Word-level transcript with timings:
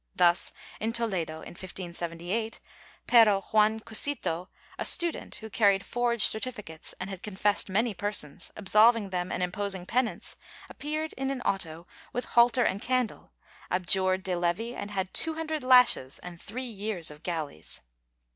Thus 0.15 0.51
in 0.79 0.93
Toledo, 0.93 1.41
in 1.41 1.49
1578, 1.51 2.59
Pero 3.05 3.39
Joan 3.51 3.79
Queito, 3.81 4.47
a 4.79 4.83
student, 4.83 5.35
who 5.35 5.47
carried 5.51 5.85
forged 5.85 6.23
certificates 6.23 6.95
and 6.99 7.07
had 7.11 7.21
confessed 7.21 7.69
many 7.69 7.93
persons, 7.93 8.51
absolving 8.55 9.11
them 9.11 9.31
and 9.31 9.43
imposing 9.43 9.85
penance, 9.85 10.37
appeared 10.71 11.13
in 11.17 11.29
an 11.29 11.43
auto, 11.43 11.85
with 12.13 12.25
halter 12.33 12.63
and 12.63 12.81
candle, 12.81 13.31
abjured 13.69 14.23
de 14.23 14.35
levi, 14.35 14.71
and 14.75 14.89
had 14.89 15.13
two 15.13 15.35
hundred 15.35 15.63
lashes 15.63 16.17
and 16.17 16.41
three 16.41 16.63
years 16.63 17.11
of 17.11 17.21
galleys. 17.21 17.81